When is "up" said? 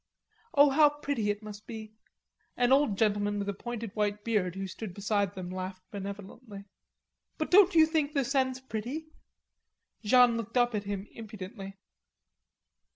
10.57-10.73